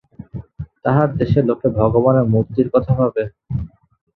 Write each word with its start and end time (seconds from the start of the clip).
তাঁহার 0.83 1.09
দেশে 1.19 1.39
লোকে 1.49 1.67
ভগবানের 1.79 2.25
মূর্তির 2.33 2.67
কথা 2.73 2.91
ভাবে। 2.99 3.23